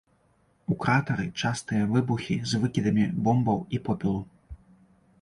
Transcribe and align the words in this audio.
У 0.71 0.77
кратары 0.85 1.25
частыя 1.43 1.83
выбухі 1.93 2.39
з 2.53 2.65
выкідамі 2.65 3.07
бомбаў 3.29 3.65
і 3.77 3.85
попелу. 3.89 4.21